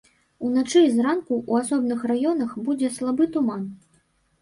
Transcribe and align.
Уначы 0.47 0.81
і 0.85 0.89
зранку 0.95 1.33
ў 1.51 1.53
асобных 1.67 1.99
раёнах 2.15 2.59
будзе 2.65 2.93
слабы 2.99 3.33
туман. 3.37 3.73